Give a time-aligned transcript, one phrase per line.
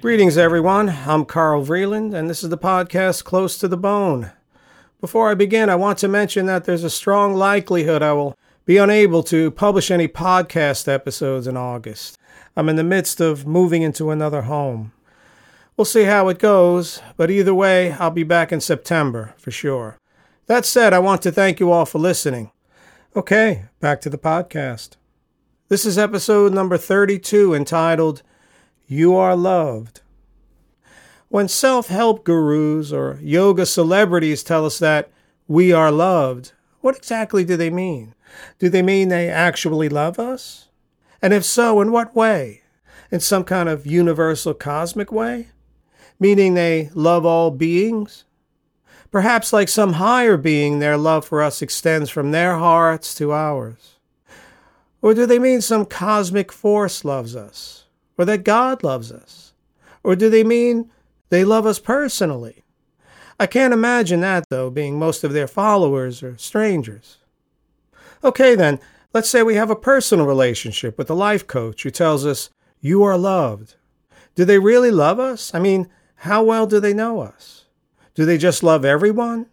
[0.00, 0.88] Greetings, everyone.
[0.88, 4.32] I'm Carl Vreeland, and this is the podcast Close to the Bone.
[4.98, 8.78] Before I begin, I want to mention that there's a strong likelihood I will be
[8.78, 12.16] unable to publish any podcast episodes in August.
[12.56, 14.92] I'm in the midst of moving into another home.
[15.76, 19.98] We'll see how it goes, but either way, I'll be back in September for sure.
[20.46, 22.52] That said, I want to thank you all for listening.
[23.14, 24.96] Okay, back to the podcast.
[25.68, 28.22] This is episode number 32 entitled
[28.92, 30.00] You Are Loved.
[31.28, 35.12] When self help gurus or yoga celebrities tell us that
[35.46, 38.16] we are loved, what exactly do they mean?
[38.58, 40.70] Do they mean they actually love us?
[41.22, 42.62] And if so, in what way?
[43.12, 45.50] In some kind of universal cosmic way?
[46.18, 48.24] Meaning they love all beings?
[49.12, 54.00] Perhaps like some higher being, their love for us extends from their hearts to ours.
[55.00, 57.79] Or do they mean some cosmic force loves us?
[58.20, 59.54] Or that God loves us?
[60.04, 60.90] Or do they mean
[61.30, 62.64] they love us personally?
[63.38, 67.16] I can't imagine that, though, being most of their followers are strangers.
[68.22, 68.78] Okay, then,
[69.14, 73.02] let's say we have a personal relationship with a life coach who tells us, You
[73.04, 73.76] are loved.
[74.34, 75.54] Do they really love us?
[75.54, 77.68] I mean, how well do they know us?
[78.14, 79.46] Do they just love everyone?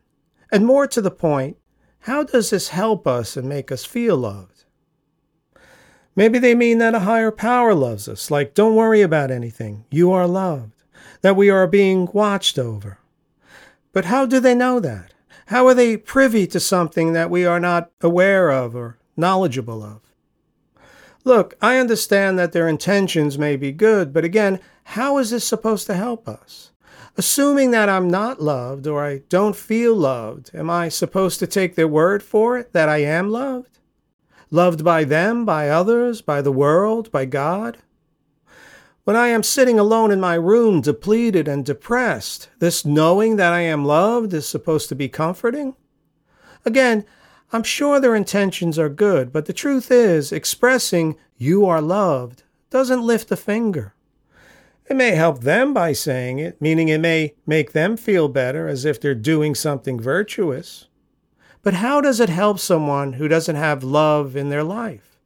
[0.52, 1.56] And more to the point,
[2.00, 4.57] how does this help us and make us feel loved?
[6.18, 10.12] Maybe they mean that a higher power loves us, like, don't worry about anything, you
[10.12, 10.84] are loved,
[11.22, 12.98] that we are being watched over.
[13.94, 15.14] But how do they know that?
[15.46, 20.02] How are they privy to something that we are not aware of or knowledgeable of?
[21.24, 25.86] Look, I understand that their intentions may be good, but again, how is this supposed
[25.86, 26.72] to help us?
[27.16, 31.76] Assuming that I'm not loved or I don't feel loved, am I supposed to take
[31.76, 33.78] their word for it that I am loved?
[34.50, 37.80] Loved by them, by others, by the world, by God?
[39.04, 43.62] When I am sitting alone in my room, depleted and depressed, this knowing that I
[43.62, 45.76] am loved is supposed to be comforting?
[46.66, 47.06] Again,
[47.54, 53.02] I'm sure their intentions are good, but the truth is, expressing you are loved doesn't
[53.02, 53.94] lift a finger.
[54.90, 58.86] It may help them by saying it, meaning it may make them feel better as
[58.86, 60.87] if they're doing something virtuous.
[61.68, 65.20] But how does it help someone who doesn't have love in their life?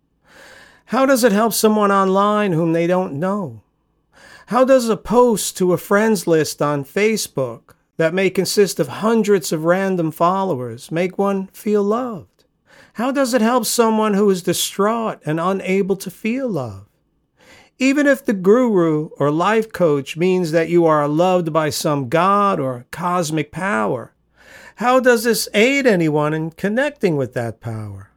[0.85, 3.61] How does it help someone online whom they don't know?
[4.47, 9.51] How does a post to a friends list on Facebook that may consist of hundreds
[9.51, 12.45] of random followers make one feel loved?
[12.93, 16.87] How does it help someone who is distraught and unable to feel love?
[17.77, 22.59] Even if the guru or life coach means that you are loved by some God
[22.59, 24.15] or cosmic power,
[24.81, 28.09] how does this aid anyone in connecting with that power?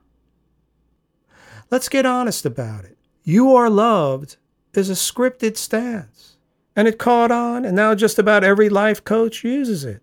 [1.71, 2.97] Let's get honest about it.
[3.23, 4.39] You are loved
[4.73, 6.39] is a scripted stance.
[6.75, 10.03] And it caught on, and now just about every life coach uses it.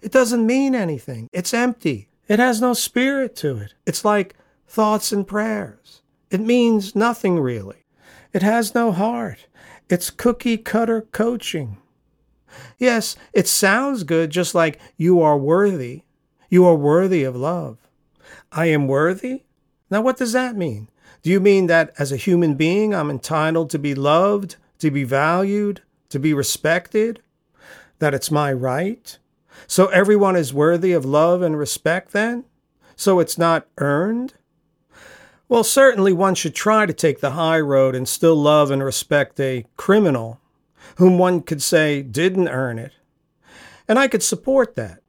[0.00, 1.28] It doesn't mean anything.
[1.30, 2.08] It's empty.
[2.26, 3.74] It has no spirit to it.
[3.86, 4.34] It's like
[4.66, 6.00] thoughts and prayers.
[6.30, 7.84] It means nothing really.
[8.32, 9.46] It has no heart.
[9.90, 11.76] It's cookie cutter coaching.
[12.78, 16.02] Yes, it sounds good, just like you are worthy.
[16.48, 17.78] You are worthy of love.
[18.52, 19.42] I am worthy?
[19.90, 20.88] Now, what does that mean?
[21.22, 25.04] Do you mean that as a human being, I'm entitled to be loved, to be
[25.04, 27.20] valued, to be respected?
[27.98, 29.18] That it's my right?
[29.66, 32.44] So everyone is worthy of love and respect then?
[32.96, 34.34] So it's not earned?
[35.48, 39.40] Well, certainly one should try to take the high road and still love and respect
[39.40, 40.40] a criminal
[40.96, 42.92] whom one could say didn't earn it.
[43.86, 45.02] And I could support that.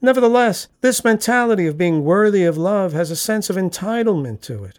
[0.00, 4.78] Nevertheless, this mentality of being worthy of love has a sense of entitlement to it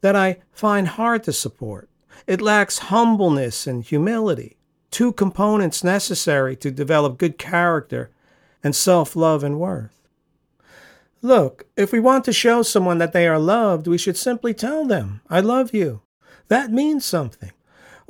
[0.00, 1.88] that I find hard to support.
[2.26, 4.56] It lacks humbleness and humility,
[4.90, 8.10] two components necessary to develop good character
[8.62, 10.08] and self love and worth.
[11.22, 14.86] Look, if we want to show someone that they are loved, we should simply tell
[14.86, 16.00] them, I love you.
[16.48, 17.52] That means something.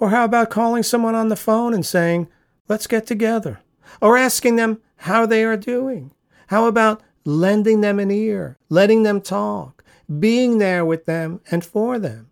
[0.01, 2.27] Or how about calling someone on the phone and saying,
[2.69, 3.61] Let's get together?
[4.01, 6.11] Or asking them how they are doing?
[6.49, 9.81] How about lending them an ear, letting them talk?
[10.19, 12.31] being there with them and for them.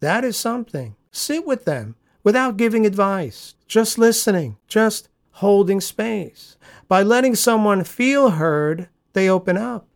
[0.00, 0.96] That is something.
[1.12, 1.94] Sit with them
[2.24, 6.56] without giving advice, just listening, just holding space.
[6.88, 9.86] By letting someone feel heard, they open up.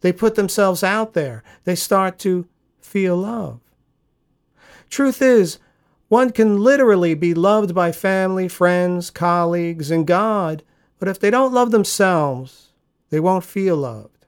[0.00, 1.44] They put themselves out there.
[1.64, 2.48] They start to
[2.80, 3.60] feel love.
[4.88, 5.58] Truth is,
[6.10, 10.64] one can literally be loved by family, friends, colleagues, and God,
[10.98, 12.70] but if they don't love themselves,
[13.10, 14.26] they won't feel loved.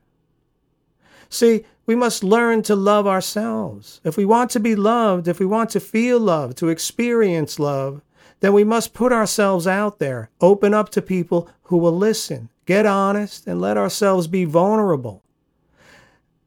[1.29, 4.01] See, we must learn to love ourselves.
[4.05, 8.01] If we want to be loved, if we want to feel love, to experience love,
[8.39, 12.87] then we must put ourselves out there, open up to people who will listen, get
[12.87, 15.25] honest, and let ourselves be vulnerable.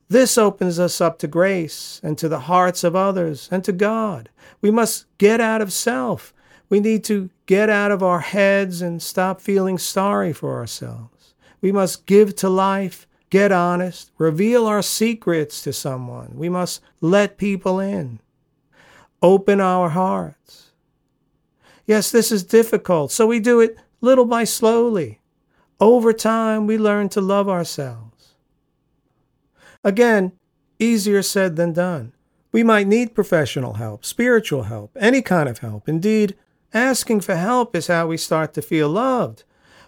[0.07, 4.29] This opens us up to grace and to the hearts of others and to God.
[4.61, 6.33] We must get out of self.
[6.69, 11.33] We need to get out of our heads and stop feeling sorry for ourselves.
[11.61, 16.33] We must give to life, get honest, reveal our secrets to someone.
[16.35, 18.19] We must let people in,
[19.21, 20.71] open our hearts.
[21.87, 25.19] Yes, this is difficult, so we do it little by slowly.
[25.79, 28.04] Over time, we learn to love ourselves.
[29.85, 30.31] Again,
[30.79, 32.11] easier said than done.
[32.51, 35.87] We might need professional help, spiritual help, any kind of help.
[35.87, 36.35] Indeed,
[36.73, 39.43] asking for help is how we start to feel loved.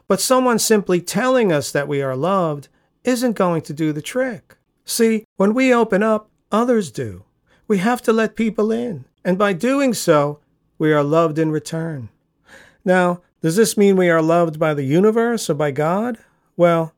[0.08, 2.68] But someone simply telling us that we are loved
[3.04, 4.58] isn't going to do the trick.
[4.86, 7.24] See, when we open up, others do.
[7.68, 10.40] We have to let people in, and by doing so,
[10.78, 12.10] we are loved in return.
[12.86, 16.20] Now, does this mean we are loved by the universe or by God?
[16.56, 16.94] Well,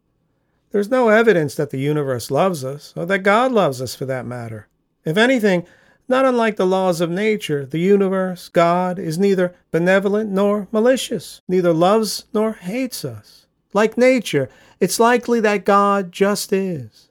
[0.71, 4.25] there's no evidence that the universe loves us, or that God loves us for that
[4.25, 4.67] matter.
[5.03, 5.65] If anything,
[6.07, 11.73] not unlike the laws of nature, the universe, God, is neither benevolent nor malicious, neither
[11.73, 13.47] loves nor hates us.
[13.73, 14.49] Like nature,
[14.79, 17.09] it's likely that God just is.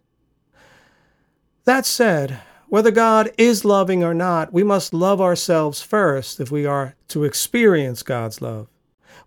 [1.65, 6.67] That said, whether God is loving or not, we must love ourselves first if we
[6.67, 8.69] are to experience God's love.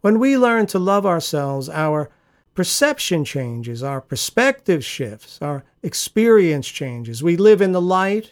[0.01, 2.09] When we learn to love ourselves, our
[2.53, 7.23] perception changes, our perspective shifts, our experience changes.
[7.23, 8.31] We live in the light,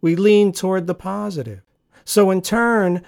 [0.00, 1.62] we lean toward the positive.
[2.04, 3.02] So, in turn,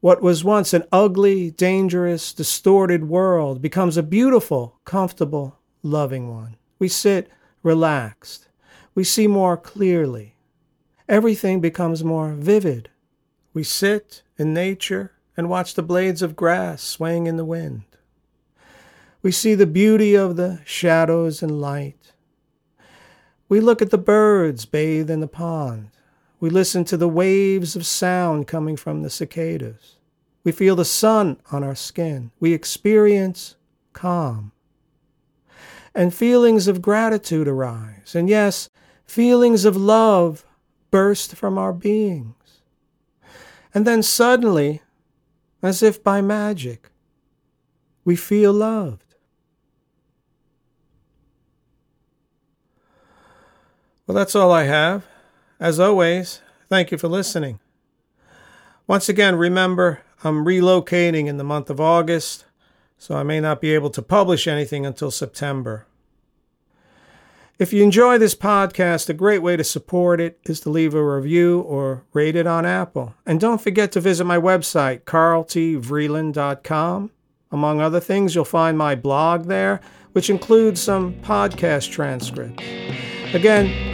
[0.00, 6.56] what was once an ugly, dangerous, distorted world becomes a beautiful, comfortable, loving one.
[6.78, 7.30] We sit
[7.62, 8.48] relaxed.
[8.94, 10.36] We see more clearly.
[11.08, 12.90] Everything becomes more vivid.
[13.52, 17.84] We sit in nature and watch the blades of grass swaying in the wind.
[19.24, 22.12] We see the beauty of the shadows and light.
[23.48, 25.88] We look at the birds bathe in the pond.
[26.40, 29.96] We listen to the waves of sound coming from the cicadas.
[30.44, 32.32] We feel the sun on our skin.
[32.38, 33.56] We experience
[33.94, 34.52] calm.
[35.94, 38.14] And feelings of gratitude arise.
[38.14, 38.68] And yes,
[39.06, 40.44] feelings of love
[40.90, 42.60] burst from our beings.
[43.72, 44.82] And then suddenly,
[45.62, 46.90] as if by magic,
[48.04, 49.03] we feel loved.
[54.06, 55.06] Well, that's all I have.
[55.58, 57.58] As always, thank you for listening.
[58.86, 62.44] Once again, remember, I'm relocating in the month of August,
[62.98, 65.86] so I may not be able to publish anything until September.
[67.58, 71.02] If you enjoy this podcast, a great way to support it is to leave a
[71.02, 73.14] review or rate it on Apple.
[73.24, 77.10] And don't forget to visit my website, carltvreeland.com.
[77.52, 79.80] Among other things, you'll find my blog there,
[80.12, 82.64] which includes some podcast transcripts.
[83.32, 83.93] Again,